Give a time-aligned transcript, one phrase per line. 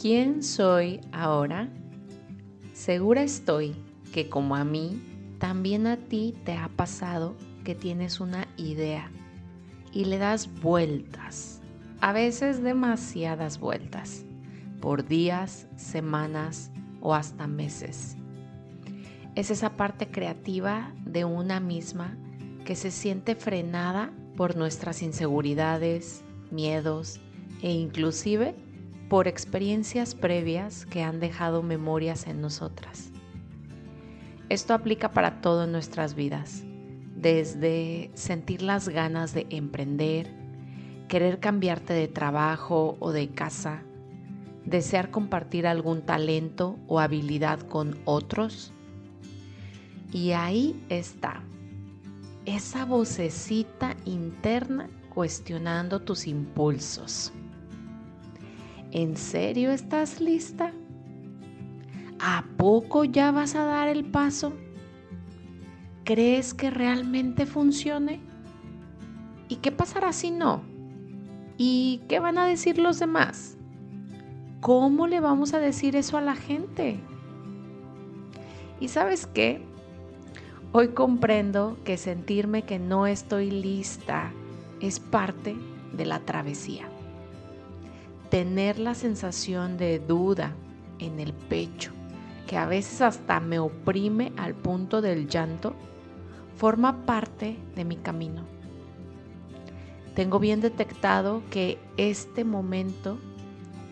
[0.00, 1.68] ¿Quién soy ahora?
[2.72, 3.74] Segura estoy
[4.12, 5.02] que como a mí,
[5.40, 9.10] también a ti te ha pasado que tienes una idea
[9.92, 11.62] y le das vueltas,
[12.00, 14.24] a veces demasiadas vueltas,
[14.80, 16.70] por días, semanas
[17.00, 18.16] o hasta meses.
[19.34, 22.16] Es esa parte creativa de una misma
[22.64, 26.22] que se siente frenada por nuestras inseguridades,
[26.52, 27.18] miedos
[27.62, 28.54] e inclusive
[29.08, 33.10] por experiencias previas que han dejado memorias en nosotras.
[34.48, 36.62] Esto aplica para todo en nuestras vidas,
[37.14, 40.30] desde sentir las ganas de emprender,
[41.08, 43.82] querer cambiarte de trabajo o de casa,
[44.64, 48.72] desear compartir algún talento o habilidad con otros.
[50.12, 51.42] Y ahí está,
[52.46, 57.32] esa vocecita interna cuestionando tus impulsos.
[58.90, 60.72] ¿En serio estás lista?
[62.20, 64.54] ¿A poco ya vas a dar el paso?
[66.04, 68.20] ¿Crees que realmente funcione?
[69.48, 70.62] ¿Y qué pasará si no?
[71.58, 73.58] ¿Y qué van a decir los demás?
[74.60, 76.98] ¿Cómo le vamos a decir eso a la gente?
[78.80, 79.60] ¿Y sabes qué?
[80.72, 84.32] Hoy comprendo que sentirme que no estoy lista
[84.80, 85.56] es parte
[85.92, 86.88] de la travesía.
[88.30, 90.54] Tener la sensación de duda
[90.98, 91.92] en el pecho,
[92.46, 95.74] que a veces hasta me oprime al punto del llanto,
[96.56, 98.42] forma parte de mi camino.
[100.14, 103.18] Tengo bien detectado que este momento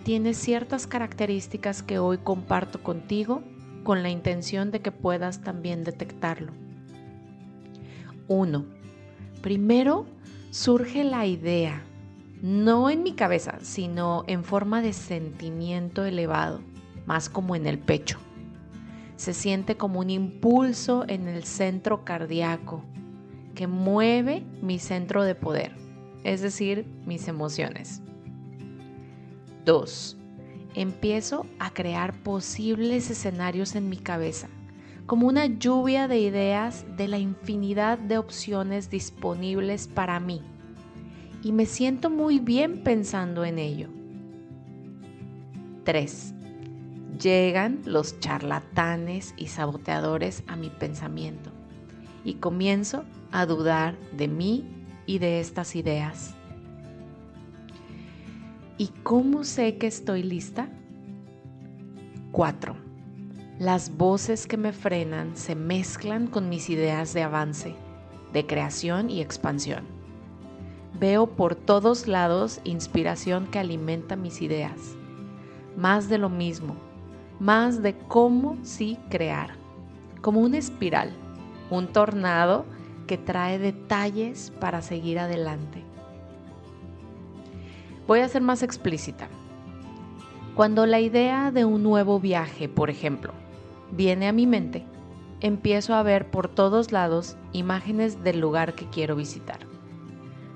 [0.02, 3.42] tiene ciertas características que hoy comparto contigo
[3.84, 6.52] con la intención de que puedas también detectarlo.
[8.28, 8.64] 1.
[9.42, 10.06] Primero
[10.50, 11.82] surge la idea,
[12.42, 16.60] no en mi cabeza, sino en forma de sentimiento elevado,
[17.06, 18.18] más como en el pecho.
[19.16, 22.84] Se siente como un impulso en el centro cardíaco
[23.54, 25.72] que mueve mi centro de poder,
[26.24, 28.02] es decir, mis emociones.
[29.64, 30.16] 2.
[30.74, 34.48] Empiezo a crear posibles escenarios en mi cabeza,
[35.06, 40.42] como una lluvia de ideas de la infinidad de opciones disponibles para mí.
[41.46, 43.86] Y me siento muy bien pensando en ello.
[45.84, 46.34] 3
[47.22, 51.52] llegan los charlatanes y saboteadores a mi pensamiento
[52.24, 54.64] y comienzo a dudar de mí
[55.06, 56.34] y de estas ideas.
[58.76, 60.68] ¿Y cómo sé que estoy lista?
[62.32, 62.74] 4.
[63.60, 67.76] Las voces que me frenan se mezclan con mis ideas de avance,
[68.32, 69.95] de creación y expansión.
[70.98, 74.96] Veo por todos lados inspiración que alimenta mis ideas.
[75.76, 76.74] Más de lo mismo,
[77.38, 79.50] más de cómo sí crear,
[80.22, 81.10] como una espiral,
[81.68, 82.64] un tornado
[83.06, 85.82] que trae detalles para seguir adelante.
[88.06, 89.28] Voy a ser más explícita.
[90.54, 93.34] Cuando la idea de un nuevo viaje, por ejemplo,
[93.90, 94.86] viene a mi mente,
[95.40, 99.65] empiezo a ver por todos lados imágenes del lugar que quiero visitar.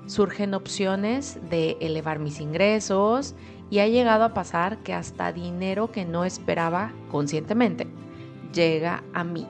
[0.07, 3.35] Surgen opciones de elevar mis ingresos
[3.69, 7.87] y ha llegado a pasar que hasta dinero que no esperaba conscientemente
[8.53, 9.47] llega a mí.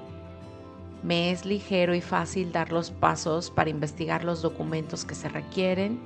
[1.04, 6.00] Me es ligero y fácil dar los pasos para investigar los documentos que se requieren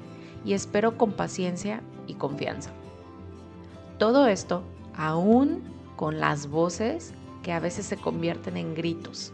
[0.45, 2.71] y espero con paciencia y confianza.
[3.97, 4.63] Todo esto
[4.95, 5.63] aún
[5.97, 7.13] con las voces
[7.43, 9.33] que a veces se convierten en gritos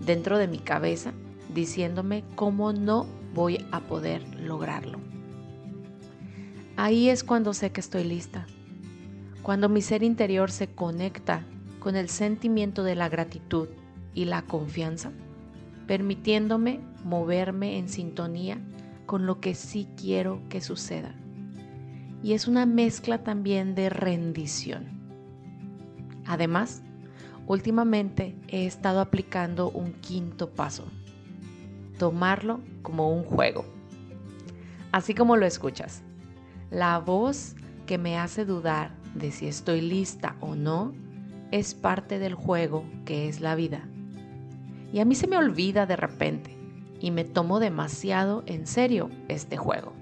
[0.00, 1.12] dentro de mi cabeza
[1.54, 4.98] diciéndome cómo no voy a poder lograrlo.
[6.76, 8.46] Ahí es cuando sé que estoy lista.
[9.42, 11.44] Cuando mi ser interior se conecta
[11.78, 13.68] con el sentimiento de la gratitud
[14.14, 15.12] y la confianza,
[15.86, 18.58] permitiéndome moverme en sintonía
[19.04, 21.14] con lo que sí quiero que suceda.
[22.22, 24.86] Y es una mezcla también de rendición.
[26.24, 26.82] Además,
[27.46, 30.86] últimamente he estado aplicando un quinto paso,
[31.98, 33.64] tomarlo como un juego.
[34.92, 36.02] Así como lo escuchas,
[36.70, 37.54] la voz
[37.86, 40.94] que me hace dudar de si estoy lista o no
[41.52, 43.88] es parte del juego que es la vida.
[44.92, 46.56] Y a mí se me olvida de repente
[47.00, 49.92] y me tomo demasiado en serio este juego.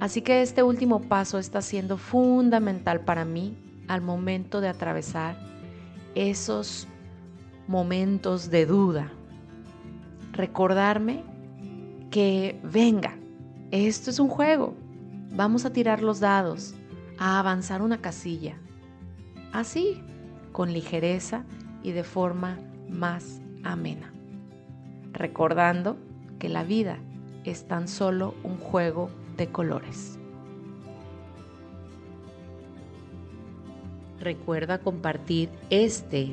[0.00, 3.56] Así que este último paso está siendo fundamental para mí
[3.88, 5.36] al momento de atravesar
[6.14, 6.86] esos
[7.66, 9.12] momentos de duda.
[10.34, 11.22] Recordarme
[12.10, 13.16] que venga,
[13.70, 14.74] esto es un juego.
[15.30, 16.74] Vamos a tirar los dados,
[17.18, 18.56] a avanzar una casilla,
[19.52, 20.02] así,
[20.50, 21.44] con ligereza
[21.84, 22.58] y de forma
[22.90, 24.12] más amena,
[25.12, 25.96] recordando
[26.40, 26.98] que la vida
[27.44, 30.18] es tan solo un juego de colores.
[34.18, 36.32] Recuerda compartir este